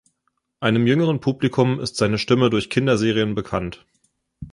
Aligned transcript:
Einem 0.59 0.87
jüngeren 0.87 1.19
Publikum 1.19 1.79
ist 1.79 1.95
seine 1.95 2.17
Stimme 2.17 2.49
durch 2.49 2.71
Kinderserien 2.71 3.35
bekannt. 3.35 3.85